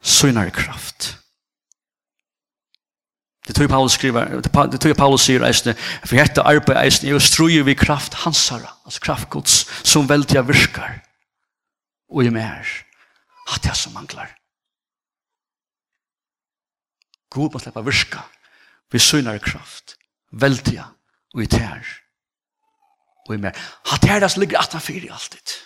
[0.03, 1.16] syner kraft.
[3.47, 7.12] Det tror jeg Paulus skriver, det tror jeg Paulus sier eisne, for hette arbeid eisne,
[7.12, 10.99] jeg struer vi kraft hansara, altså kraftgods, som veldig virkar,
[12.11, 12.66] og i mer
[13.47, 14.32] at det er som manglar.
[17.30, 18.24] God må slippe virka
[18.94, 19.97] vi synare kraft,
[20.30, 20.84] veltja
[21.34, 21.82] og i tær
[23.26, 23.57] og i mer.
[23.92, 25.57] At det er det som ligger at han fyrer alltid.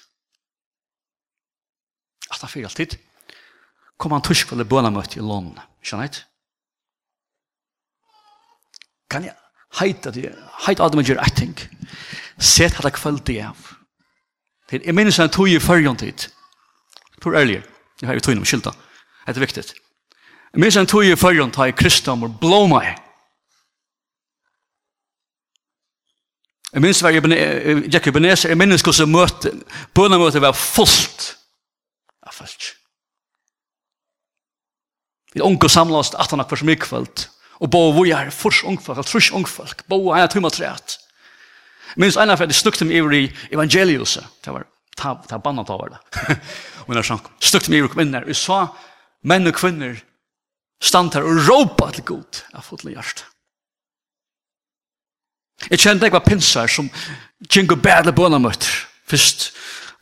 [2.31, 2.97] At han fyrer alltid
[4.01, 5.53] kom han tusk tuskvall i bønamøtt i lån.
[5.85, 6.23] Skjønner jeg?
[9.11, 9.37] Kan jeg
[9.81, 10.31] heita det,
[10.65, 11.53] heita alt man gjør et ting.
[12.41, 13.59] Sett hatt kvöld det av.
[14.73, 16.31] Jeg minnes en tog i fyrjon tid.
[17.21, 17.61] Tor ærlig.
[18.01, 18.75] Det har ju tog inom skyldan.
[19.27, 19.75] Det är viktigt.
[20.53, 22.97] Jag minns en tog i förrjön tar jag kristam och blåma i.
[26.73, 29.53] Jag minns var jag i Benes, jag minns hur som möte,
[29.95, 31.37] bönamöte var fullt
[32.27, 32.77] av folk.
[35.33, 37.31] Vi unga samlast att han har för mycket
[37.61, 40.97] Og bo vi er fors ungfolk, trus ungfolk, bo er tøyma træt.
[41.97, 44.65] Minst ena fyrir slukte mig i evangeliuset, det var
[45.01, 46.37] ta, ta banna ta var det.
[46.87, 48.67] og når sånn, stukt meg og kvinner, vi så
[49.27, 49.99] menn og kvinner
[50.81, 53.25] stand her og råpa til god av fullt hjert.
[55.69, 56.89] Jeg kjente jeg var pinsar som
[57.45, 58.71] kjenge bedre bøna møtter.
[59.11, 59.51] Først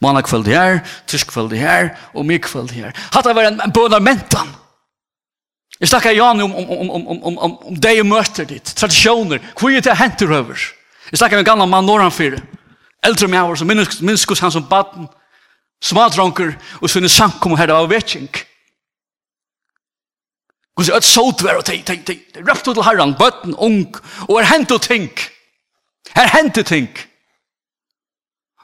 [0.04, 2.94] manna kveld her, tysk kveld her og mig kveld her.
[3.14, 4.52] Hatt jeg var en, en bøna mentan.
[5.78, 8.72] Jeg snakker Jan om, om, om, om, om, om, om, om deg og møter ditt,
[8.78, 10.62] tradisjoner, hvor er det hentur over?
[11.10, 12.42] Jeg snakker med en gammal mann når han det.
[13.04, 13.70] Eldre med som
[14.06, 15.08] minnskus han som baden,
[15.82, 18.30] smadronker, og sunne samkom og herre av vetjeng.
[20.78, 22.20] Og så er det sånt vær og ting, ting, ting.
[22.34, 23.96] Det er røpt til herren, bøtten, ung,
[24.28, 25.08] og er hentu og ting.
[26.14, 26.90] Er hentu og ting.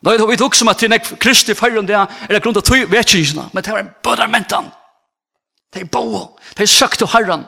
[0.03, 2.91] Nå er det vi tok som at det kristi fyrrund det er grunn av tog
[2.93, 4.69] vetjengisene, men det er bare mentan.
[5.73, 7.47] Det er bo, det er til herren.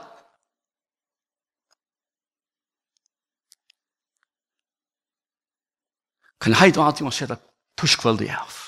[6.47, 7.41] kan heit og at man sier det
[7.79, 8.63] torskveld i av.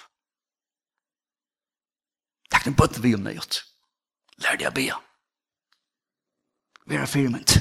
[2.50, 3.60] Takk den bøtt vi om det gjort.
[4.42, 4.96] Lær deg å bia.
[6.88, 7.54] Vi er firmynd.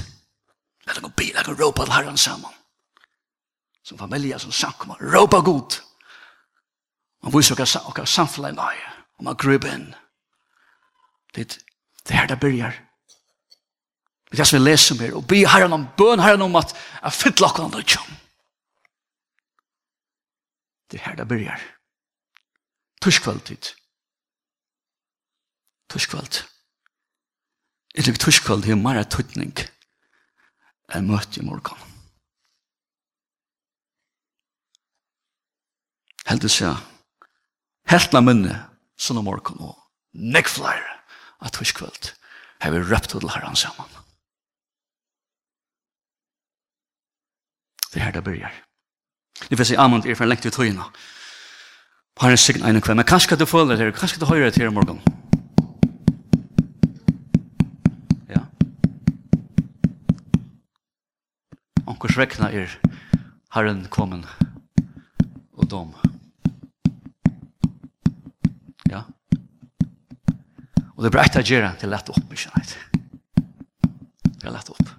[0.86, 2.54] Lær deg å bia, lær deg å råpa til herren sammen.
[3.86, 5.78] Som familie, som samkommer, råpa god.
[7.22, 9.88] Man viser okkar samfunnet i nøye, og man grubber inn.
[11.34, 11.46] Det
[12.10, 12.76] er her det byrjar.
[14.28, 16.74] Det er det som vi leser mer, og be herren om bøn herren om at
[16.74, 18.18] jeg fyller okkar andre kjønn.
[20.90, 21.56] Det er her det begynner.
[21.56, 21.74] byrjar.
[23.02, 23.64] Torskvaldtid.
[25.88, 26.44] Torskvald.
[27.94, 29.54] Jeg tror torskvald er mer tøytning
[30.94, 31.80] enn møte i morgen.
[36.28, 36.68] Helt til å si,
[37.88, 38.56] helt av munne,
[39.00, 39.76] sånn om morgen og
[40.12, 40.82] nekflær
[41.40, 42.12] av torskvald
[42.60, 43.88] har vi røpt til herren sammen.
[47.88, 48.67] Det er her det begynner.
[49.46, 50.88] Det vil si amant er for lengt ut høyna.
[52.18, 52.98] Og har en sign ene kveld.
[52.98, 54.98] Men kanskje du føler det her, kanskje du hører det her i morgen.
[58.28, 58.42] Ja.
[61.86, 62.74] Onkurs rekna er
[63.54, 64.26] Herren kommen
[65.54, 65.94] og dom.
[68.90, 69.04] Ja.
[70.96, 72.74] Og det er brekt å gjøre til lett opp, ikke sant?
[74.26, 74.90] Det er lett opp.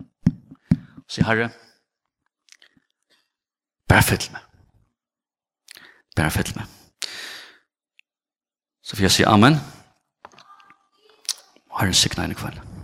[1.10, 1.52] Så herre,
[3.90, 4.42] Bare fyll meg.
[6.16, 6.66] Bare fyll meg.
[8.84, 9.60] Så får jeg si amen.
[11.70, 12.79] Har Herren sikna henne kvelden.